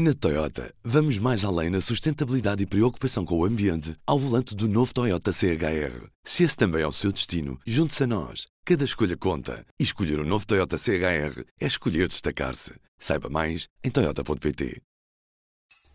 Na 0.00 0.14
Toyota, 0.14 0.72
vamos 0.84 1.18
mais 1.18 1.44
além 1.44 1.70
na 1.70 1.80
sustentabilidade 1.80 2.62
e 2.62 2.66
preocupação 2.66 3.24
com 3.24 3.36
o 3.36 3.44
ambiente 3.44 3.96
ao 4.06 4.16
volante 4.16 4.54
do 4.54 4.68
novo 4.68 4.94
Toyota 4.94 5.32
CHR. 5.32 6.06
Se 6.22 6.44
esse 6.44 6.56
também 6.56 6.82
é 6.82 6.86
o 6.86 6.92
seu 6.92 7.10
destino, 7.10 7.58
junte-se 7.66 8.04
a 8.04 8.06
nós. 8.06 8.46
Cada 8.64 8.84
escolha 8.84 9.16
conta. 9.16 9.66
E 9.76 9.82
escolher 9.82 10.20
o 10.20 10.22
um 10.22 10.24
novo 10.24 10.46
Toyota 10.46 10.78
CHR 10.78 11.42
é 11.60 11.66
escolher 11.66 12.06
destacar-se. 12.06 12.74
Saiba 12.96 13.28
mais 13.28 13.66
em 13.82 13.90
Toyota.pt. 13.90 14.80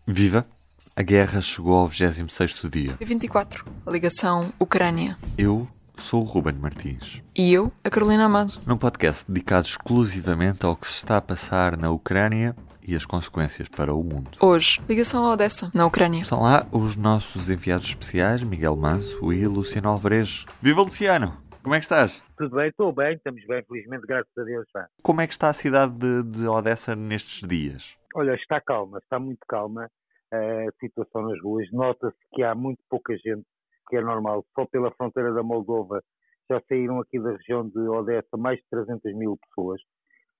Viva! 0.06 0.46
A 0.94 1.02
guerra 1.02 1.40
chegou 1.40 1.74
ao 1.74 1.88
26º 1.88 2.68
dia. 2.68 2.98
24. 3.00 3.64
Ligação 3.88 4.52
Ucrânia. 4.60 5.16
Eu 5.38 5.66
sou 5.96 6.22
o 6.22 6.26
Ruben 6.26 6.56
Martins. 6.56 7.22
E 7.34 7.54
eu, 7.54 7.72
a 7.82 7.88
Carolina 7.88 8.26
Amado. 8.26 8.60
Num 8.66 8.76
podcast 8.76 9.24
dedicado 9.26 9.66
exclusivamente 9.66 10.66
ao 10.66 10.76
que 10.76 10.86
se 10.86 10.92
está 10.92 11.16
a 11.16 11.22
passar 11.22 11.78
na 11.78 11.90
Ucrânia 11.90 12.54
e 12.86 12.94
as 12.94 13.06
consequências 13.06 13.68
para 13.68 13.94
o 13.94 14.02
mundo. 14.02 14.30
Hoje, 14.40 14.80
ligação 14.88 15.24
a 15.24 15.32
Odessa, 15.32 15.70
na 15.74 15.86
Ucrânia. 15.86 16.22
Estão 16.22 16.42
lá 16.42 16.66
os 16.72 16.96
nossos 16.96 17.50
enviados 17.50 17.86
especiais, 17.86 18.42
Miguel 18.42 18.76
Manso 18.76 19.32
e 19.32 19.46
Luciano 19.46 19.88
Alvarez. 19.88 20.44
Viva 20.60 20.82
Luciano! 20.82 21.44
Como 21.62 21.74
é 21.74 21.78
que 21.78 21.86
estás? 21.86 22.22
Tudo 22.36 22.56
bem, 22.56 22.68
estou 22.68 22.92
bem, 22.92 23.14
estamos 23.14 23.42
bem, 23.46 23.64
felizmente, 23.66 24.06
graças 24.06 24.30
a 24.36 24.42
Deus. 24.42 24.66
Pá. 24.70 24.86
Como 25.02 25.22
é 25.22 25.26
que 25.26 25.32
está 25.32 25.48
a 25.48 25.54
cidade 25.54 25.94
de, 25.94 26.22
de 26.22 26.46
Odessa 26.46 26.94
nestes 26.94 27.48
dias? 27.48 27.96
Olha, 28.14 28.34
está 28.34 28.60
calma, 28.60 28.98
está 28.98 29.18
muito 29.18 29.40
calma 29.48 29.88
a 30.30 30.70
situação 30.78 31.22
nas 31.22 31.40
ruas. 31.40 31.70
Nota-se 31.72 32.16
que 32.34 32.42
há 32.42 32.54
muito 32.54 32.80
pouca 32.90 33.16
gente, 33.16 33.46
que 33.88 33.96
é 33.96 34.02
normal. 34.02 34.44
Só 34.54 34.66
pela 34.66 34.90
fronteira 34.92 35.32
da 35.32 35.42
Moldova 35.42 36.02
já 36.50 36.60
saíram 36.68 37.00
aqui 37.00 37.18
da 37.18 37.32
região 37.32 37.66
de 37.66 37.78
Odessa 37.78 38.36
mais 38.36 38.58
de 38.58 38.64
300 38.70 39.14
mil 39.14 39.38
pessoas. 39.48 39.80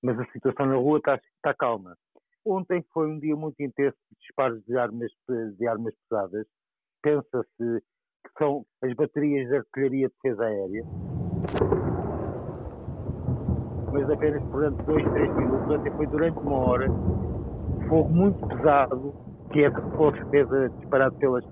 Mas 0.03 0.19
a 0.21 0.27
situação 0.33 0.67
na 0.67 0.77
rua 0.77 0.99
está, 0.99 1.15
está 1.37 1.55
calma. 1.55 1.97
Ontem 2.47 2.85
foi 2.93 3.11
um 3.11 3.19
dia 3.19 3.35
muito 3.35 3.63
intenso 3.63 3.97
de 4.11 4.19
disparos 4.19 4.63
de 4.67 4.77
armas, 4.77 5.11
de 5.57 5.67
armas 5.67 5.95
pesadas. 6.09 6.47
Pensa-se 7.03 7.57
que 7.59 8.31
são 8.39 8.67
as 8.83 8.93
baterias 8.95 9.49
de 9.49 9.57
artilharia 9.57 10.09
de 10.09 10.15
defesa 10.15 10.45
aérea. 10.45 10.85
Mas 13.91 14.11
apenas 14.11 14.43
durante 14.51 14.83
dois, 14.83 15.11
três 15.13 15.35
minutos, 15.37 15.71
ontem 15.71 15.91
foi 15.93 16.07
durante 16.07 16.39
uma 16.39 16.57
hora, 16.57 16.89
fogo 17.89 18.11
muito 18.11 18.47
pesado, 18.47 19.15
que 19.51 19.65
é 19.65 19.71
fogo 19.71 20.11
defesa 20.11 20.69
disparado 20.69 21.17
pelas, 21.17 21.45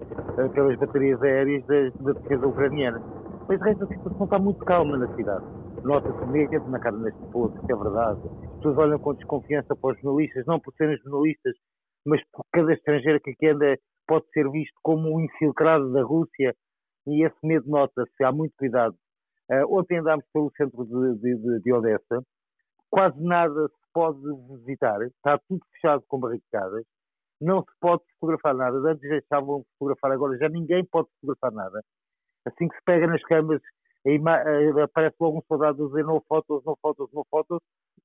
pelas 0.53 0.79
baterias 0.79 1.23
aéreas 1.23 1.65
da, 1.65 1.89
da 2.05 2.21
defesa 2.21 2.47
ucraniana. 2.47 3.01
Mas 3.49 3.59
de 3.59 3.65
resto 3.65 3.85
a 3.85 3.87
situação 3.87 4.25
está 4.25 4.39
muito 4.39 4.63
calma 4.67 4.99
na 4.99 5.09
cidade. 5.17 5.62
Nota-se 5.85 6.27
medo 6.27 6.69
na 6.69 6.79
cara 6.79 6.97
das 6.99 7.15
pessoas, 7.15 7.53
que 7.67 7.73
é 7.73 7.77
verdade. 7.77 8.21
As 8.45 8.57
pessoas 8.57 8.79
olham 8.79 8.99
com 8.99 9.15
desconfiança 9.15 9.75
para 9.75 9.91
os 9.91 10.01
jornalistas, 10.01 10.47
não 10.47 10.61
por 10.61 10.73
serem 10.75 10.97
jornalistas, 10.99 11.55
mas 12.07 12.23
por 12.31 12.45
cada 12.53 12.73
estrangeiro 12.73 13.21
que 13.21 13.31
aqui 13.31 13.49
anda 13.49 13.77
pode 14.07 14.27
ser 14.33 14.49
visto 14.51 14.75
como 14.83 15.17
um 15.17 15.21
infiltrado 15.21 15.93
da 15.93 16.03
Rússia 16.03 16.55
e 17.07 17.27
esse 17.27 17.39
medo 17.43 17.69
nota-se, 17.69 18.25
há 18.25 18.31
muito 18.31 18.55
cuidado. 18.57 18.95
Uh, 19.51 19.79
ontem 19.79 19.99
andámos 19.99 20.25
pelo 20.33 20.53
centro 20.57 20.85
de, 20.85 21.21
de, 21.21 21.61
de, 21.61 21.73
Odessa, 21.73 22.23
quase 22.89 23.21
nada 23.21 23.69
se 23.69 23.93
pode 23.93 24.21
visitar, 24.59 25.03
está 25.03 25.39
tudo 25.49 25.61
fechado 25.73 26.05
com 26.07 26.21
barricadas, 26.21 26.85
não 27.41 27.61
se 27.63 27.73
pode 27.81 28.03
fotografar 28.21 28.55
nada. 28.55 28.77
Antes 28.89 29.09
deixavam 29.09 29.61
de 29.61 29.67
fotografar, 29.79 30.13
agora 30.13 30.39
já 30.39 30.49
ninguém 30.49 30.85
pode 30.85 31.09
fotografar 31.21 31.53
nada. 31.53 31.83
Assim 32.47 32.69
que 32.69 32.77
se 32.77 32.83
pega 32.85 33.07
nas 33.07 33.23
câmaras, 33.25 33.63
aparece 34.83 35.17
logo 35.21 35.39
um 35.39 35.43
soldado 35.49 35.85
a 35.85 35.87
dizer 35.89 36.05
no 36.05 36.23
fotos, 36.29 36.63
no 36.65 36.77
fotos, 36.81 37.09
no 37.13 37.27
fotos, 37.31 37.59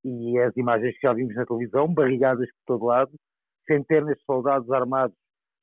e 0.03 0.38
as 0.40 0.56
imagens 0.56 0.94
que 0.95 1.08
já 1.08 1.14
vimos 1.14 1.36
na 1.36 1.45
televisão, 1.45 1.94
barrigadas 1.94 2.48
por 2.48 2.78
todo 2.78 2.86
lado, 2.86 3.12
centenas 3.66 4.16
de 4.16 4.23
soldados 4.23 4.70
armados 4.72 5.16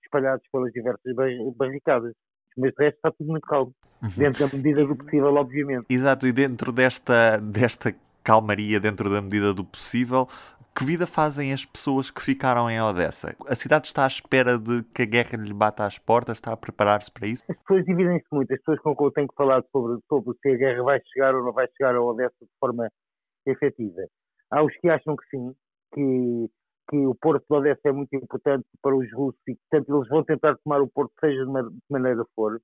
espalhados 0.05 0.47
pelas 0.53 0.73
diversas 0.73 1.15
barricadas 1.57 2.15
mas 2.57 2.73
de 2.73 2.85
resto 2.85 2.97
está 2.97 3.11
tudo 3.11 3.31
muito 3.31 3.47
calmo, 3.47 3.75
uhum. 4.03 4.11
dentro 4.17 4.49
da 4.49 4.57
medida 4.57 4.87
do 4.87 4.97
possível, 4.97 5.35
obviamente. 5.35 5.87
Exato, 5.91 6.27
e 6.27 6.33
dentro 6.33 6.73
desta, 6.73 7.37
desta 7.39 7.95
calmaria, 8.23 8.79
dentro 8.81 9.11
da 9.11 9.21
medida 9.21 9.53
do 9.53 9.65
possível, 9.65 10.29
que 10.77 10.85
vida 10.85 11.07
fazem 11.07 11.53
as 11.53 11.65
pessoas 11.65 12.11
que 12.11 12.21
ficaram 12.21 12.69
em 12.69 12.81
Odessa? 12.81 13.37
A 13.49 13.55
cidade 13.55 13.87
está 13.87 14.05
à 14.05 14.09
espera 14.09 14.59
de 14.59 14.83
que 14.95 15.03
a 15.03 15.07
guerra 15.07 15.39
lhe 15.39 15.55
bata 15.55 15.87
às 15.87 15.99
portas? 15.99 16.39
Está 16.39 16.53
a 16.53 16.57
preparar-se 16.57 17.11
para 17.13 17.29
isso? 17.29 17.45
As 17.49 17.57
pessoas 17.59 17.85
dividem-se 17.85 18.27
muito. 18.33 18.53
As 18.53 18.59
pessoas 18.59 18.81
com 18.81 18.97
quem 18.97 19.07
eu 19.07 19.13
tenho 19.13 19.29
que 19.29 19.37
falar 19.37 19.63
sobre, 19.71 20.01
sobre 20.09 20.37
se 20.43 20.49
a 20.51 20.57
guerra 20.57 20.83
vai 20.83 21.01
chegar 21.13 21.35
ou 21.35 21.45
não 21.45 21.53
vai 21.53 21.69
chegar 21.77 21.95
a 21.95 22.03
Odessa 22.03 22.35
de 22.41 22.51
forma 22.59 22.91
efetiva. 23.47 24.03
Há 24.51 24.65
os 24.65 24.77
que 24.79 24.89
acham 24.89 25.15
que 25.17 25.25
sim, 25.31 25.55
que 25.95 26.51
que 26.91 26.97
o 26.99 27.15
Porto 27.15 27.45
de 27.49 27.57
Odessa 27.57 27.81
é 27.87 27.93
muito 27.93 28.15
importante 28.15 28.67
para 28.83 28.95
os 28.95 29.11
russos 29.13 29.41
e, 29.49 29.55
portanto, 29.55 29.97
eles 29.97 30.09
vão 30.09 30.23
tentar 30.25 30.57
tomar 30.59 30.83
o 30.83 30.89
Porto, 30.89 31.13
seja 31.19 31.45
de 31.45 31.51
maneira 31.89 32.25
for. 32.35 32.61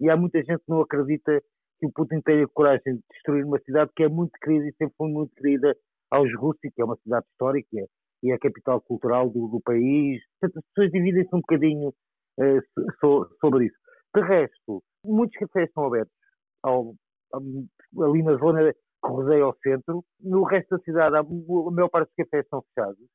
E 0.00 0.08
há 0.08 0.16
muita 0.16 0.38
gente 0.38 0.58
que 0.58 0.70
não 0.70 0.80
acredita 0.80 1.42
que 1.80 1.86
o 1.86 1.92
Putin 1.92 2.20
tenha 2.20 2.46
coragem 2.48 2.94
de 2.94 3.02
destruir 3.12 3.44
uma 3.44 3.58
cidade 3.60 3.90
que 3.96 4.04
é 4.04 4.08
muito 4.08 4.32
querida 4.40 4.66
e 4.66 4.72
sempre 4.74 4.94
foi 4.96 5.08
muito 5.08 5.34
querida 5.34 5.76
aos 6.10 6.34
russos, 6.36 6.60
que 6.60 6.80
é 6.80 6.84
uma 6.84 6.96
cidade 6.96 7.26
histórica 7.30 7.86
e 8.22 8.30
é 8.30 8.34
a 8.34 8.38
capital 8.38 8.80
cultural 8.80 9.30
do, 9.30 9.48
do 9.48 9.60
país. 9.60 10.20
Portanto, 10.40 10.58
as 10.58 10.64
pessoas 10.74 10.92
dividem-se 10.92 11.34
um 11.34 11.40
bocadinho 11.40 11.88
uh, 11.88 12.92
so, 13.00 13.28
sobre 13.40 13.66
isso. 13.66 13.76
De 14.14 14.22
resto, 14.22 14.82
muitos 15.04 15.38
cafés 15.38 15.68
estão 15.68 15.84
abertos 15.84 16.14
ao, 16.62 16.94
ali 17.34 18.22
na 18.22 18.36
zona 18.36 18.72
que 18.72 18.78
rodeia 19.04 19.44
ao 19.44 19.56
centro. 19.62 20.04
No 20.20 20.44
resto 20.44 20.76
da 20.76 20.82
cidade, 20.82 21.16
a, 21.16 21.22
maior 21.22 21.88
parte 21.88 22.08
dos 22.08 22.16
cafés 22.16 22.44
estão 22.44 22.62
fechados 22.62 23.06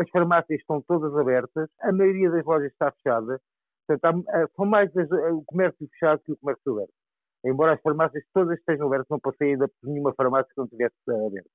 as 0.00 0.08
farmácias 0.10 0.60
estão 0.60 0.80
todas 0.82 1.14
abertas, 1.14 1.68
a 1.80 1.92
maioria 1.92 2.30
das 2.30 2.44
lojas 2.44 2.72
está 2.72 2.90
fechada, 2.92 3.40
portanto, 3.86 4.24
há, 4.28 4.48
são 4.56 4.64
mais 4.64 4.90
das, 4.92 5.10
o 5.10 5.42
comércio 5.46 5.86
fechado 5.92 6.22
que 6.24 6.32
o 6.32 6.36
comércio 6.38 6.72
aberto. 6.72 6.94
Embora 7.44 7.74
as 7.74 7.82
farmácias 7.82 8.24
todas 8.32 8.58
estejam 8.58 8.86
abertas, 8.86 9.08
não 9.10 9.20
passei 9.20 9.52
ainda 9.52 9.68
por 9.68 9.88
nenhuma 9.88 10.14
farmácia 10.14 10.48
que 10.48 10.58
não 10.58 10.64
estivesse 10.64 10.94
aberta. 11.08 11.50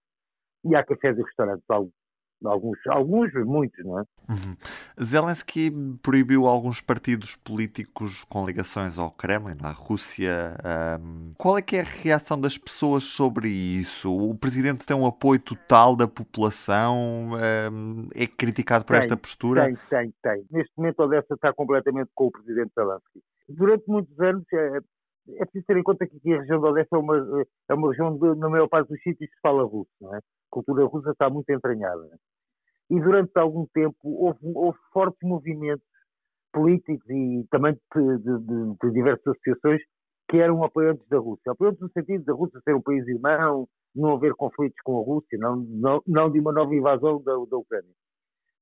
E 0.66 0.76
há 0.76 0.84
cafés 0.84 1.18
e 1.18 1.22
restaurantes, 1.22 1.66
Alguns, 2.44 2.78
alguns, 2.88 3.34
muitos, 3.46 3.84
não 3.84 4.00
é? 4.00 4.04
Uhum. 4.30 4.56
Zelensky 5.02 5.72
proibiu 6.04 6.46
alguns 6.46 6.82
partidos 6.82 7.36
políticos 7.36 8.24
com 8.26 8.46
ligações 8.46 9.00
ao 9.00 9.10
Kremlin, 9.10 9.58
à 9.64 9.72
Rússia. 9.72 10.56
Um, 11.02 11.34
qual 11.38 11.58
é 11.58 11.62
que 11.62 11.78
é 11.78 11.80
a 11.80 11.84
reação 11.84 12.40
das 12.40 12.58
pessoas 12.58 13.04
sobre 13.04 13.50
isso? 13.50 14.16
O 14.16 14.36
presidente 14.36 14.86
tem 14.86 14.96
um 14.96 15.06
apoio 15.06 15.40
total 15.40 15.96
da 15.96 16.08
população? 16.08 17.32
Um, 17.72 18.10
é 18.14 18.28
criticado 18.28 18.84
por 18.84 18.94
tem, 18.94 19.00
esta 19.00 19.18
postura? 19.18 19.66
Tem, 19.66 19.78
tem, 19.90 20.14
tem. 20.22 20.46
Neste 20.52 20.74
momento, 20.78 21.00
Odessa 21.00 21.34
está 21.34 21.54
completamente 21.54 22.10
com 22.14 22.26
o 22.28 22.32
presidente 22.32 22.72
Zelensky. 22.76 23.22
Durante 23.48 23.86
muitos 23.88 24.20
anos, 24.20 24.44
é, 25.28 25.46
preciso 25.46 25.66
ter 25.66 25.78
em 25.78 25.84
conta 25.84 26.08
que 26.08 26.34
a 26.34 26.40
região 26.40 26.60
de 26.60 26.68
Odessa 26.68 26.96
é 26.96 26.98
uma, 26.98 27.46
é 27.70 27.74
uma 27.74 27.90
região, 27.90 28.18
de, 28.18 28.36
na 28.40 28.50
maior 28.50 28.68
parte 28.68 28.90
dos 28.90 29.02
sítios, 29.02 29.30
se 29.30 29.40
fala 29.42 29.64
russo, 29.64 29.90
é? 30.14 30.20
cultura 30.50 30.86
russa 30.86 31.12
está 31.12 31.30
muito 31.30 31.50
entranhada. 31.50 32.10
E 32.90 33.00
durante 33.00 33.32
algum 33.38 33.66
tempo 33.74 33.98
houve, 34.04 34.40
houve 34.44 34.78
fortes 34.94 35.20
movimentos 35.24 35.86
políticos 36.54 37.10
e 37.10 37.46
também 37.50 37.74
de, 37.74 38.18
de, 38.20 38.78
de, 38.82 38.92
diversas 38.92 39.28
associações 39.28 39.82
que 40.30 40.38
eram 40.38 40.64
apoiantes 40.64 41.06
da 41.10 41.18
Rússia. 41.18 41.52
Apoiantes 41.52 41.82
no 41.82 41.90
sentido 41.90 42.24
da 42.24 42.34
Rússia 42.34 42.62
ser 42.64 42.76
um 42.76 42.82
país 42.82 43.06
irmão, 43.08 43.68
não 43.96 44.14
haver 44.16 44.34
conflitos 44.36 44.80
com 44.84 45.00
a 45.00 45.04
Rússia, 45.04 45.38
não, 45.38 45.58
não, 45.58 46.02
não 46.06 46.32
de 46.32 46.40
uma 46.40 46.52
nova 46.52 46.74
invasão 46.74 47.22
da, 47.24 47.34
da 47.34 47.58
Ucrânia. 47.58 47.92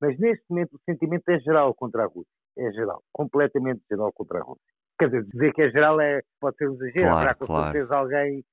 Mas 0.02 0.18
neste 0.20 0.44
momento 0.50 0.76
o 0.76 0.82
sentimento 0.86 1.28
é 1.30 1.40
geral 1.40 1.74
contra 1.74 2.04
a 2.04 2.08
Rússia. 2.08 2.32
É 2.58 2.72
geral, 2.72 3.02
completamente 3.12 3.82
geral 3.90 4.12
contra 4.14 4.40
a 4.40 4.44
Rússia. 4.44 4.74
Quer 5.00 5.08
dizer, 5.08 5.26
dizer 5.26 5.54
que 5.54 5.62
é 5.62 5.70
geral 5.72 6.00
é, 6.00 6.22
pode 6.40 6.58
ser 6.58 6.70
um 6.70 6.74
exagero, 6.76 7.00
claro, 7.00 7.18
haverá 7.18 7.36
com 7.36 7.46
claro. 7.46 7.72
certeza 7.72 7.96
alguém 7.96 8.46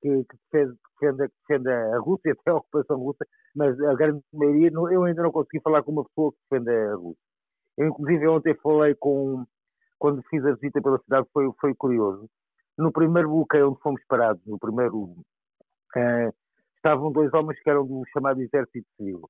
que, 0.00 0.24
que 0.24 0.36
defende, 1.00 1.32
defenda 1.48 1.96
a 1.96 1.98
Rússia, 1.98 2.32
até 2.38 2.50
a 2.50 2.56
ocupação 2.56 2.98
russa, 2.98 3.26
mas 3.54 3.80
a 3.80 3.94
grande 3.94 4.22
maioria, 4.32 4.70
eu 4.72 5.04
ainda 5.04 5.22
não 5.22 5.32
consegui 5.32 5.60
falar 5.60 5.82
com 5.82 5.92
uma 5.92 6.04
pessoa 6.04 6.32
que 6.32 6.38
defenda 6.50 6.92
a 6.92 6.94
Rússia. 6.94 7.22
Eu, 7.76 7.88
inclusive, 7.88 8.28
ontem 8.28 8.54
falei 8.62 8.94
com, 8.94 9.44
quando 9.98 10.22
fiz 10.24 10.44
a 10.44 10.52
visita 10.54 10.80
pela 10.82 10.98
cidade, 10.98 11.26
foi, 11.32 11.50
foi 11.60 11.74
curioso. 11.74 12.28
No 12.76 12.92
primeiro 12.92 13.28
bloqueio 13.28 13.70
onde 13.70 13.80
fomos 13.80 14.02
parados, 14.08 14.42
no 14.46 14.58
primeiro, 14.58 15.16
eh, 15.96 16.30
estavam 16.76 17.12
dois 17.12 17.32
homens 17.34 17.60
que 17.60 17.70
eram 17.70 17.86
do 17.86 18.02
chamado 18.12 18.40
Exército 18.40 18.86
Civil. 18.96 19.28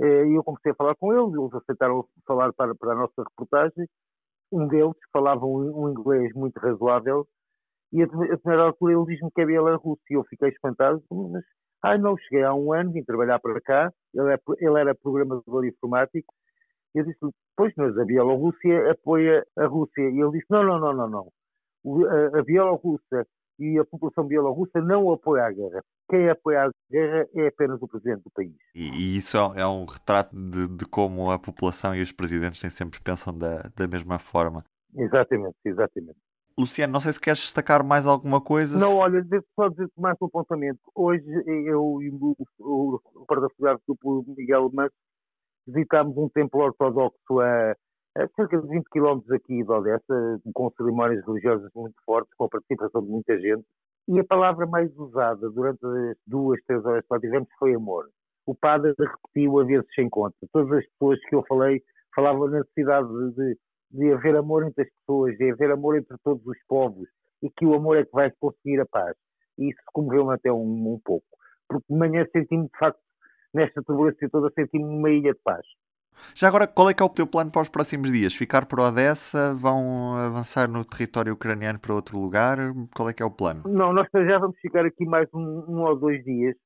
Eh, 0.00 0.26
e 0.26 0.34
eu 0.34 0.44
comecei 0.44 0.72
a 0.72 0.74
falar 0.74 0.94
com 0.96 1.12
eles, 1.12 1.34
eles 1.34 1.54
aceitaram 1.54 2.06
falar 2.26 2.52
para, 2.52 2.74
para 2.74 2.92
a 2.92 2.96
nossa 2.96 3.22
reportagem. 3.22 3.88
Um 4.52 4.66
deles 4.66 4.96
falava 5.12 5.44
um, 5.44 5.84
um 5.84 5.90
inglês 5.90 6.32
muito 6.34 6.58
razoável 6.58 7.26
e 7.92 8.02
a 8.02 8.06
determinada 8.06 8.62
altura 8.62 8.94
ele 8.94 9.06
diz-me 9.06 9.30
que 9.30 9.40
havia 9.40 9.62
lá 9.62 9.74
russo 9.76 10.02
e 10.10 10.14
eu 10.14 10.24
fiquei 10.24 10.48
espantado, 10.48 11.02
mas 11.10 11.44
ah, 11.82 11.96
não, 11.96 12.16
cheguei 12.16 12.42
há 12.42 12.54
um 12.54 12.72
ano, 12.72 12.92
vim 12.92 13.02
trabalhar 13.02 13.38
para 13.38 13.60
cá, 13.60 13.92
ele, 14.14 14.32
é, 14.32 14.38
ele 14.58 14.80
era 14.80 14.94
programador 14.94 15.64
informático, 15.64 16.32
e 16.94 16.98
eu 16.98 17.04
disse 17.04 17.18
pois, 17.56 17.72
mas 17.76 17.96
a 17.98 18.04
Bielorrússia 18.04 18.90
apoia 18.90 19.46
a 19.58 19.66
Rússia. 19.66 20.02
E 20.02 20.18
ele 20.18 20.30
disse, 20.32 20.46
não, 20.48 20.64
não, 20.64 20.78
não, 20.78 20.92
não, 20.94 21.08
não. 21.08 22.08
A, 22.08 22.38
a 22.38 22.42
Bielorrússia 22.42 23.26
e 23.60 23.78
a 23.78 23.84
população 23.84 24.24
bielorrussa 24.24 24.80
não 24.80 25.12
apoia 25.12 25.44
a 25.44 25.52
guerra. 25.52 25.84
Quem 26.08 26.30
apoia 26.30 26.64
a 26.64 26.70
guerra 26.90 27.28
é 27.34 27.46
apenas 27.46 27.80
o 27.82 27.86
presidente 27.86 28.24
do 28.24 28.30
país. 28.30 28.54
E, 28.74 28.88
e 28.88 29.16
isso 29.16 29.36
é, 29.36 29.60
é, 29.60 29.66
um 29.66 29.84
retrato 29.84 30.34
de, 30.34 30.66
de, 30.68 30.86
como 30.86 31.30
a 31.30 31.38
população 31.38 31.94
e 31.94 32.00
os 32.00 32.10
presidentes 32.10 32.62
nem 32.62 32.70
sempre 32.70 32.98
pensam 33.00 33.36
da, 33.36 33.70
da 33.76 33.86
mesma 33.86 34.18
forma. 34.18 34.64
Exatamente, 34.96 35.56
exatamente. 35.64 36.18
Luciano, 36.58 36.92
não 36.92 37.00
sei 37.00 37.12
se 37.12 37.20
queres 37.20 37.40
destacar 37.40 37.84
mais 37.84 38.06
alguma 38.06 38.40
coisa. 38.40 38.78
Não, 38.78 38.96
olha, 38.96 39.24
só 39.54 39.68
dizer 39.68 39.88
mais 39.96 40.16
um 40.20 40.26
apontamento. 40.26 40.80
Hoje 40.94 41.24
eu 41.46 42.02
e 42.02 42.10
o, 42.58 43.00
Partido 43.26 43.52
do 44.22 44.34
Miguel 44.36 44.70
Manso 44.72 44.94
visitámos 45.66 46.16
um 46.16 46.28
templo 46.28 46.60
ortodoxo 46.60 47.40
a, 47.40 47.74
a 48.16 48.26
cerca 48.34 48.60
de 48.60 48.68
20 48.68 48.84
km 48.90 49.20
aqui 49.32 49.62
de 49.62 49.70
Odessa, 49.70 50.40
com 50.52 50.70
cerimónias 50.76 51.24
religiosas 51.24 51.70
muito 51.74 51.94
fortes, 52.04 52.32
com 52.36 52.44
a 52.44 52.48
participação 52.48 53.02
de 53.02 53.08
muita 53.08 53.38
gente. 53.38 53.64
E 54.08 54.18
a 54.18 54.24
palavra 54.24 54.66
mais 54.66 54.90
usada 54.96 55.48
durante 55.50 55.84
as 55.84 56.16
duas, 56.26 56.60
três 56.66 56.84
horas 56.84 57.02
que 57.06 57.14
lá 57.14 57.20
tivemos 57.20 57.48
foi 57.58 57.74
amor. 57.74 58.08
O 58.46 58.54
padre 58.54 58.94
repetiu 58.98 59.60
a 59.60 59.64
vezes 59.64 59.86
sem 59.94 60.08
conta. 60.08 60.36
Todas 60.52 60.78
as 60.78 60.86
pessoas 60.88 61.20
que 61.28 61.34
eu 61.36 61.44
falei 61.46 61.82
falavam 62.14 62.50
da 62.50 62.58
necessidade 62.58 63.08
de, 63.36 63.56
de 63.92 64.12
haver 64.12 64.36
amor 64.36 64.66
entre 64.66 64.82
as 64.82 64.90
pessoas, 64.90 65.36
de 65.36 65.52
haver 65.52 65.70
amor 65.70 65.96
entre 65.96 66.16
todos 66.24 66.44
os 66.44 66.58
povos 66.66 67.08
e 67.42 67.50
que 67.50 67.64
o 67.64 67.74
amor 67.74 67.96
é 67.96 68.04
que 68.04 68.12
vai 68.12 68.30
conseguir 68.40 68.80
a 68.80 68.86
paz. 68.86 69.14
E 69.58 69.70
isso 69.70 69.80
comoveu-me 69.92 70.34
até 70.34 70.52
um, 70.52 70.94
um 70.94 71.00
pouco. 71.04 71.26
Porque 71.68 71.86
de 71.88 71.98
manhã 71.98 72.26
senti-me, 72.32 72.64
de 72.64 72.78
facto, 72.78 73.00
nesta 73.54 73.82
turbulência 73.82 74.28
toda, 74.30 74.50
senti-me 74.54 74.84
numa 74.84 75.10
ilha 75.10 75.32
de 75.32 75.40
paz. 75.44 75.64
Já 76.34 76.48
agora, 76.48 76.66
qual 76.66 76.88
é 76.88 76.94
que 76.94 77.02
é 77.02 77.06
o 77.06 77.08
teu 77.08 77.26
plano 77.26 77.50
para 77.50 77.62
os 77.62 77.68
próximos 77.68 78.12
dias? 78.12 78.34
Ficar 78.34 78.66
por 78.66 78.80
Odessa? 78.80 79.54
Vão 79.54 80.16
avançar 80.16 80.68
no 80.68 80.84
território 80.84 81.32
ucraniano 81.32 81.78
para 81.78 81.94
outro 81.94 82.18
lugar? 82.18 82.58
Qual 82.94 83.08
é 83.08 83.12
que 83.12 83.22
é 83.22 83.26
o 83.26 83.30
plano? 83.30 83.62
Não, 83.66 83.92
nós 83.92 84.06
já 84.12 84.38
vamos 84.38 84.58
ficar 84.60 84.84
aqui 84.84 85.04
mais 85.04 85.28
um, 85.34 85.64
um 85.68 85.82
ou 85.82 85.96
dois 85.98 86.22
dias. 86.24 86.56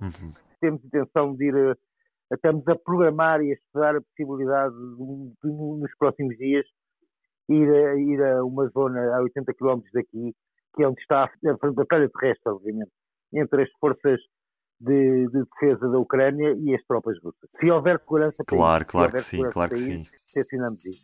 Uhum. 0.00 0.30
Temos 0.60 0.84
intenção 0.84 1.34
de 1.34 1.46
ir, 1.46 1.54
a, 1.56 2.34
estamos 2.34 2.66
a 2.68 2.76
programar 2.76 3.40
e 3.42 3.50
a 3.50 3.54
estudar 3.54 3.96
a 3.96 4.02
possibilidade 4.02 4.74
de, 4.74 5.32
de, 5.42 5.50
nos 5.50 5.94
próximos 5.96 6.36
dias 6.36 6.66
ir 7.48 7.68
a, 7.68 7.94
ir 7.96 8.22
a 8.22 8.44
uma 8.44 8.68
zona 8.68 9.16
a 9.16 9.22
80 9.22 9.54
km 9.54 9.80
daqui, 9.92 10.34
que 10.74 10.82
é 10.82 10.88
onde 10.88 11.00
está 11.00 11.24
a 11.24 11.72
batalha 11.72 12.10
terrestre, 12.10 12.52
obviamente, 12.52 12.90
entre 13.32 13.62
as 13.62 13.70
forças 13.80 14.20
de, 14.84 15.28
de, 15.28 15.44
defesa 15.44 15.88
da 15.88 15.98
Ucrânia 15.98 16.56
e 16.60 16.74
as 16.74 16.82
tropas 16.84 17.16
russas. 17.22 17.48
Se 17.58 17.70
houver 17.70 17.98
segurança 18.00 18.44
para 18.44 18.56
Claro, 18.56 18.82
isso, 18.82 18.92
claro 18.92 19.12
que 19.12 19.20
sim, 19.20 19.50
claro 19.50 19.70
que 19.70 19.76
sim. 19.76 20.06
Assinamos 20.36 20.84
isso. 20.84 21.02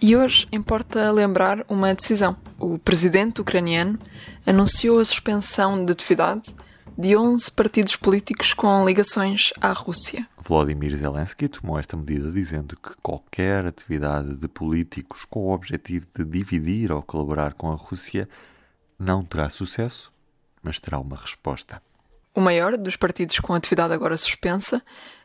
E 0.00 0.16
hoje 0.16 0.46
importa 0.52 1.10
lembrar 1.10 1.64
uma 1.68 1.94
decisão. 1.94 2.36
O 2.58 2.78
presidente 2.78 3.40
ucraniano 3.40 3.98
anunciou 4.46 5.00
a 5.00 5.04
suspensão 5.04 5.84
de 5.84 5.92
atividade 5.92 6.54
de 6.96 7.16
11 7.16 7.50
partidos 7.50 7.96
políticos 7.96 8.52
com 8.52 8.84
ligações 8.84 9.50
à 9.60 9.72
Rússia. 9.72 10.28
Volodymyr 10.38 10.94
Zelensky 10.96 11.48
tomou 11.48 11.78
esta 11.78 11.96
medida 11.96 12.30
dizendo 12.30 12.76
que 12.76 12.94
qualquer 13.02 13.66
atividade 13.66 14.34
de 14.36 14.46
políticos 14.46 15.24
com 15.24 15.46
o 15.46 15.52
objetivo 15.52 16.06
de 16.14 16.24
dividir 16.24 16.92
ou 16.92 17.02
colaborar 17.02 17.54
com 17.54 17.72
a 17.72 17.74
Rússia 17.74 18.28
não 18.98 19.24
terá 19.24 19.48
sucesso 19.48 20.13
mas 20.64 20.80
terá 20.80 20.98
uma 20.98 21.16
resposta. 21.16 21.80
O 22.34 22.40
maior 22.40 22.76
dos 22.76 22.96
partidos 22.96 23.38
com 23.38 23.54
atividade 23.54 23.94
agora 23.94 24.16
suspensa 24.16 24.82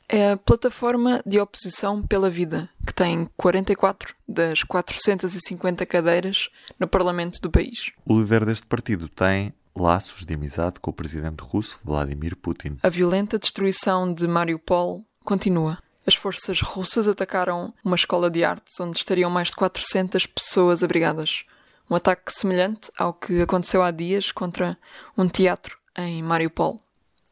é 0.07 0.31
a 0.31 0.37
Plataforma 0.37 1.21
de 1.25 1.39
Oposição 1.39 2.05
pela 2.05 2.29
Vida, 2.29 2.69
que 2.85 2.93
tem 2.93 3.29
44 3.37 4.15
das 4.27 4.63
450 4.63 5.85
cadeiras 5.85 6.49
no 6.79 6.87
Parlamento 6.87 7.39
do 7.41 7.49
país. 7.49 7.91
O 8.05 8.19
líder 8.19 8.45
deste 8.45 8.65
partido 8.65 9.07
tem 9.07 9.53
laços 9.75 10.25
de 10.25 10.33
amizade 10.33 10.79
com 10.79 10.91
o 10.91 10.93
presidente 10.93 11.41
russo 11.41 11.79
Vladimir 11.83 12.35
Putin. 12.35 12.77
A 12.83 12.89
violenta 12.89 13.39
destruição 13.39 14.13
de 14.13 14.27
Mariupol 14.27 15.03
continua. 15.23 15.77
As 16.05 16.15
forças 16.15 16.59
russas 16.61 17.07
atacaram 17.07 17.73
uma 17.83 17.95
escola 17.95 18.31
de 18.31 18.43
artes 18.43 18.79
onde 18.79 18.97
estariam 18.97 19.29
mais 19.29 19.49
de 19.49 19.55
400 19.55 20.25
pessoas 20.25 20.83
abrigadas. 20.83 21.45
Um 21.89 21.95
ataque 21.95 22.31
semelhante 22.31 22.91
ao 22.97 23.13
que 23.13 23.41
aconteceu 23.41 23.81
há 23.81 23.89
dias 23.89 24.31
contra 24.31 24.77
um 25.17 25.27
teatro 25.27 25.77
em 25.97 26.21
Mariupol. 26.21 26.79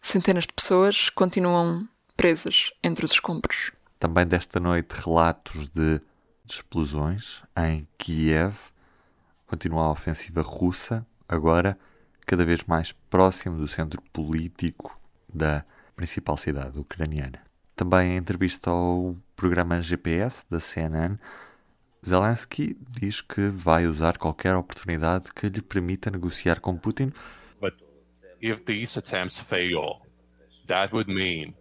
Centenas 0.02 0.46
de 0.46 0.54
pessoas 0.54 1.10
continuam 1.10 1.88
presas 2.16 2.72
entre 2.84 3.06
os 3.06 3.12
escombros. 3.12 3.72
Também 4.00 4.26
desta 4.26 4.60
noite 4.60 4.94
relatos 4.94 5.68
de, 5.70 6.02
explosões 6.50 7.44
em 7.58 7.88
Kiev. 7.98 8.56
Continua 9.46 9.86
a 9.86 9.92
ofensiva 9.92 10.42
russa, 10.42 11.06
agora 11.28 11.78
cada 12.26 12.44
vez 12.44 12.64
mais 12.64 12.92
próximo 12.92 13.58
do 13.58 13.68
centro 13.68 14.02
político 14.12 15.00
da 15.32 15.64
principal 15.96 16.36
cidade 16.36 16.80
ucraniana. 16.80 17.42
Também 17.76 18.14
em 18.14 18.18
entrevista 18.18 18.72
ao 18.72 19.16
programa 19.36 19.82
GPS 19.82 20.44
da 20.50 20.60
CNN, 20.60 21.18
Zelensky 22.06 22.78
diz 22.90 23.22
que 23.22 23.50
vai 23.50 23.88
usar 23.88 24.18
qualquer 24.18 24.56
oportunidade 24.56 25.34
que 25.34 25.50
lhe 25.50 25.62
permita 25.62 26.12
negociar 26.12 26.60
com 26.60 26.78
Putin. 26.78 27.12
But 27.60 27.76
if 28.42 28.62
these 28.66 28.98
attempts 28.98 29.40
fail, 29.40 30.02
that 30.68 30.94
would 30.94 31.10
mean 31.12 31.56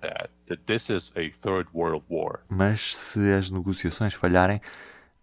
that, 0.00 0.30
that 0.46 0.62
this 0.66 0.90
is 0.90 1.12
a 1.16 1.30
third 1.30 1.68
world 1.72 2.04
war. 2.08 2.40
Mas 2.48 2.94
se 2.94 3.32
as 3.32 3.50
negociações 3.50 4.14
falharem, 4.14 4.60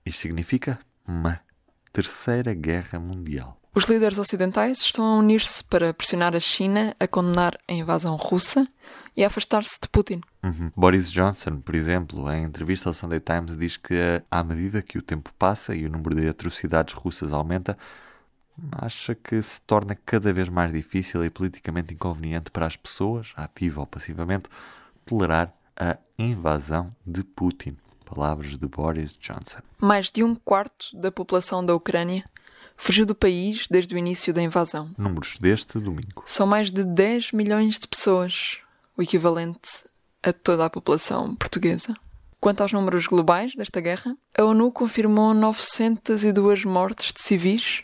isso 0.06 0.20
significa 0.20 0.80
uma 1.08 1.40
terceira 1.94 2.54
guerra 2.54 3.00
mundial. 3.00 3.61
Os 3.74 3.86
líderes 3.86 4.20
ocidentais 4.20 4.80
estão 4.82 5.06
a 5.06 5.18
unir-se 5.18 5.64
para 5.64 5.94
pressionar 5.94 6.36
a 6.36 6.42
China 6.42 6.94
a 7.00 7.08
condenar 7.08 7.58
a 7.70 7.72
invasão 7.72 8.18
russa 8.18 8.68
e 9.16 9.24
a 9.24 9.28
afastar-se 9.28 9.80
de 9.82 9.88
Putin. 9.88 10.20
Uhum. 10.44 10.72
Boris 10.76 11.10
Johnson, 11.10 11.62
por 11.62 11.74
exemplo, 11.74 12.30
em 12.34 12.44
entrevista 12.44 12.90
ao 12.90 12.94
Sunday 12.94 13.22
Times, 13.22 13.58
diz 13.58 13.78
que 13.78 14.22
à 14.30 14.44
medida 14.44 14.82
que 14.82 14.98
o 14.98 15.02
tempo 15.02 15.34
passa 15.40 15.74
e 15.74 15.86
o 15.86 15.90
número 15.90 16.16
de 16.16 16.28
atrocidades 16.28 16.94
russas 16.94 17.32
aumenta, 17.32 17.78
acha 18.74 19.16
que 19.16 19.42
se 19.42 19.62
torna 19.62 19.96
cada 20.06 20.34
vez 20.34 20.50
mais 20.50 20.74
difícil 20.74 21.24
e 21.24 21.30
politicamente 21.30 21.94
inconveniente 21.94 22.52
para 22.52 22.68
as 22.68 22.76
pessoas, 22.76 23.32
ativa 23.38 23.80
ou 23.80 23.88
passivamente, 23.88 24.50
tolerar 25.06 25.54
a 25.78 25.98
invasão 26.20 26.94
de 27.08 27.24
Putin. 27.24 27.78
Palavras 28.04 28.58
de 28.58 28.68
Boris 28.68 29.14
Johnson. 29.14 29.62
Mais 29.80 30.12
de 30.12 30.22
um 30.22 30.36
quarto 30.36 30.88
da 30.94 31.10
população 31.10 31.66
da 31.66 31.74
Ucrânia 31.74 32.26
fugiu 32.78 33.06
do 33.06 33.16
país 33.16 33.68
desde 33.70 33.94
o 33.94 33.98
início 33.98 34.34
da 34.34 34.42
invasão. 34.42 34.94
Números 34.98 35.38
deste 35.40 35.80
domingo. 35.80 36.24
São 36.26 36.48
mais 36.48 36.72
de 36.72 36.84
10 36.84 37.32
milhões 37.32 37.78
de 37.80 37.88
pessoas, 37.88 38.58
o 38.98 39.02
equivalente 39.02 39.84
a 40.24 40.32
toda 40.32 40.66
a 40.66 40.70
população 40.70 41.36
portuguesa. 41.36 41.96
Quanto 42.40 42.62
aos 42.62 42.72
números 42.72 43.08
globais 43.08 43.56
desta 43.56 43.80
guerra, 43.80 44.16
a 44.38 44.44
ONU 44.44 44.72
confirmou 44.72 45.34
902 45.34 46.66
mortes 46.66 47.14
de 47.14 47.22
civis 47.22 47.84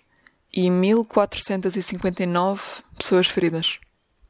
e 0.54 0.70
1459 0.70 2.62
pessoas 2.98 3.28
feridas. 3.28 3.80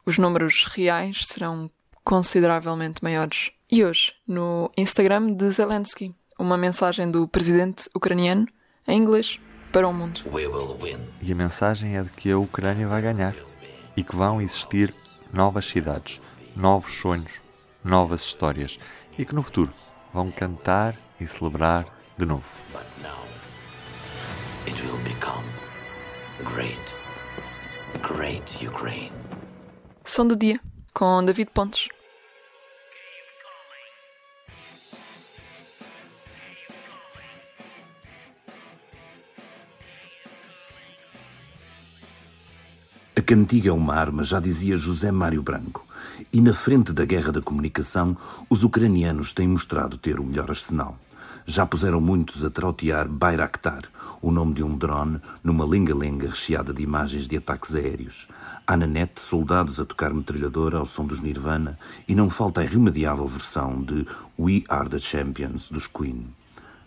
Os 0.05 0.17
números 0.17 0.65
reais 0.65 1.23
serão 1.25 1.71
consideravelmente 2.03 3.03
maiores. 3.03 3.51
E 3.69 3.83
hoje, 3.83 4.13
no 4.25 4.71
Instagram 4.77 5.33
de 5.33 5.49
Zelensky, 5.51 6.13
uma 6.39 6.57
mensagem 6.57 7.09
do 7.09 7.27
presidente 7.27 7.89
ucraniano 7.93 8.47
em 8.87 8.97
inglês 8.97 9.39
para 9.77 9.87
o 9.87 9.93
mundo. 9.93 10.21
E 11.21 11.31
a 11.31 11.35
mensagem 11.35 11.97
é 11.97 12.01
de 12.01 12.09
que 12.09 12.31
a 12.31 12.37
Ucrânia 12.39 12.87
vai 12.87 12.99
ganhar 12.99 13.35
e 13.95 14.03
que 14.03 14.15
vão 14.15 14.41
existir 14.41 14.91
novas 15.31 15.67
cidades, 15.67 16.19
novos 16.55 16.93
sonhos, 16.93 17.39
novas 17.83 18.21
histórias 18.23 18.79
e 19.19 19.23
que 19.23 19.35
no 19.35 19.43
futuro 19.43 19.71
vão 20.11 20.31
cantar 20.31 20.95
e 21.19 21.27
celebrar 21.27 21.85
de 22.17 22.25
novo. 22.25 22.43
Som 30.03 30.25
do 30.25 30.35
dia 30.35 30.59
com 30.91 31.23
David 31.23 31.51
Pontes. 31.53 31.87
Cantiga 43.27 43.71
é 43.71 43.73
uma 43.73 43.93
arma, 43.93 44.23
já 44.23 44.39
dizia 44.39 44.77
José 44.77 45.11
Mário 45.11 45.43
Branco. 45.43 45.85
E 46.31 46.39
na 46.39 46.53
frente 46.53 46.93
da 46.93 47.03
guerra 47.03 47.33
da 47.33 47.41
comunicação, 47.41 48.15
os 48.49 48.63
ucranianos 48.63 49.33
têm 49.33 49.49
mostrado 49.49 49.97
ter 49.97 50.17
o 50.17 50.23
melhor 50.23 50.49
arsenal. 50.49 50.97
Já 51.45 51.65
puseram 51.65 51.99
muitos 51.99 52.45
a 52.45 52.49
trautear 52.49 53.05
Bayraktar, 53.05 53.83
o 54.21 54.31
nome 54.31 54.53
de 54.53 54.63
um 54.63 54.77
drone, 54.77 55.19
numa 55.43 55.65
lenga-lenga 55.65 56.29
recheada 56.29 56.73
de 56.73 56.81
imagens 56.81 57.27
de 57.27 57.35
ataques 57.35 57.75
aéreos. 57.75 58.29
Há 58.65 58.77
na 58.77 58.87
net 58.87 59.19
soldados 59.19 59.77
a 59.81 59.83
tocar 59.83 60.13
metralhadora 60.13 60.77
ao 60.77 60.85
som 60.85 61.05
dos 61.05 61.19
Nirvana 61.19 61.77
e 62.07 62.15
não 62.15 62.29
falta 62.29 62.61
a 62.61 62.63
irremediável 62.63 63.27
versão 63.27 63.81
de 63.81 64.07
We 64.39 64.63
Are 64.69 64.87
the 64.87 64.99
Champions 64.99 65.69
dos 65.69 65.85
Queen. 65.85 66.27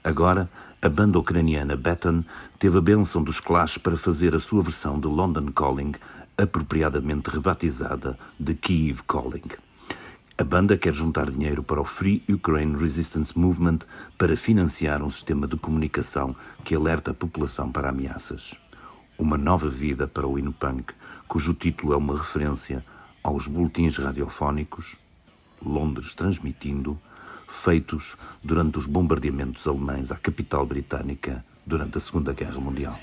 Agora, 0.03 0.49
a 0.81 0.89
banda 0.89 1.19
ucraniana 1.19 1.77
Baton 1.77 2.25
teve 2.59 2.79
a 2.79 2.81
benção 2.81 3.23
dos 3.23 3.39
Clash 3.39 3.77
para 3.77 3.99
fazer 3.99 4.35
a 4.35 4.41
sua 4.41 4.63
versão 4.63 4.99
de 4.99 5.07
London 5.07 5.53
Calling, 5.53 5.93
apropriadamente 6.41 7.31
rebatizada 7.31 8.19
de 8.39 8.55
Kiev 8.55 9.03
Calling. 9.07 9.51
A 10.39 10.45
banda 10.45 10.79
quer 10.79 10.95
juntar 10.95 11.31
dinheiro 11.31 11.63
para 11.63 11.81
o 11.81 11.85
Free 11.85 12.23
Ukraine 12.27 12.75
Resistance 12.75 13.39
Movement 13.39 13.81
para 14.17 14.37
financiar 14.37 15.03
um 15.03 15.11
sistema 15.11 15.47
de 15.47 15.57
comunicação 15.59 16.35
que 16.65 16.75
alerta 16.75 17.11
a 17.11 17.15
população 17.15 17.71
para 17.71 17.91
ameaças. 17.91 18.59
Uma 19.19 19.37
nova 19.37 19.69
vida 19.69 20.09
para 20.09 20.27
o 20.27 20.39
hino 20.39 20.53
punk, 20.53 20.95
cujo 21.29 21.53
título 21.53 21.93
é 21.93 21.97
uma 21.97 22.17
referência 22.17 22.83
aos 23.23 23.47
boletins 23.47 23.99
radiofónicos, 23.99 24.97
Londres 25.63 26.15
transmitindo, 26.15 26.99
feitos 27.47 28.17
durante 28.43 28.79
os 28.79 28.87
bombardeamentos 28.87 29.67
alemães 29.67 30.11
à 30.11 30.17
capital 30.17 30.65
britânica 30.65 31.45
durante 31.67 31.99
a 31.99 32.01
Segunda 32.01 32.33
Guerra 32.33 32.61
Mundial. 32.61 32.99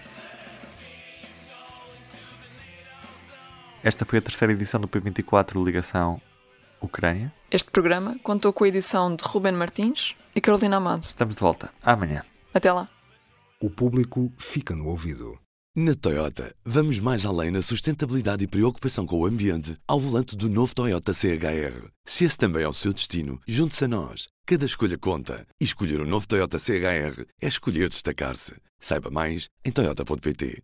Esta 3.83 4.05
foi 4.05 4.19
a 4.19 4.21
terceira 4.21 4.53
edição 4.53 4.79
do 4.81 4.87
P24 4.87 5.63
Ligação 5.63 6.21
Ucrânia. 6.81 7.33
Este 7.51 7.69
programa 7.69 8.17
contou 8.23 8.51
com 8.51 8.63
a 8.63 8.67
edição 8.67 9.15
de 9.15 9.23
Ruben 9.23 9.53
Martins 9.53 10.15
e 10.35 10.41
Carolina 10.41 10.77
Amado. 10.77 11.03
Estamos 11.03 11.35
de 11.35 11.41
volta 11.41 11.69
amanhã. 11.83 12.23
Até 12.53 12.71
lá. 12.71 12.89
O 13.59 13.69
público 13.69 14.31
fica 14.37 14.75
no 14.75 14.87
ouvido. 14.87 15.39
Na 15.75 15.93
Toyota, 15.93 16.55
vamos 16.65 16.97
mais 16.97 17.23
além 17.23 17.51
na 17.51 17.61
sustentabilidade 17.61 18.43
e 18.43 18.47
preocupação 18.47 19.05
com 19.05 19.19
o 19.19 19.27
ambiente 19.27 19.77
ao 19.87 19.99
volante 19.99 20.35
do 20.35 20.49
novo 20.49 20.73
Toyota 20.73 21.13
CHR. 21.13 21.91
Se 22.03 22.25
esse 22.25 22.35
também 22.35 22.63
é 22.63 22.67
o 22.67 22.73
seu 22.73 22.91
destino, 22.91 23.39
junte-se 23.47 23.85
a 23.85 23.87
nós. 23.87 24.27
Cada 24.43 24.65
escolha 24.65 24.97
conta. 24.97 25.45
E 25.61 25.65
escolher 25.65 25.99
o 26.01 26.03
um 26.03 26.07
novo 26.07 26.27
Toyota 26.27 26.57
CHR 26.57 27.25
é 27.39 27.47
escolher 27.47 27.89
destacar-se. 27.89 28.55
Saiba 28.79 29.11
mais 29.11 29.49
em 29.63 29.71
Toyota.pt. 29.71 30.63